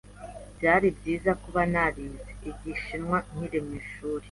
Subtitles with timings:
[0.55, 4.19] Byari byiza kuba narize Igishinwa nkiri ku ishuri.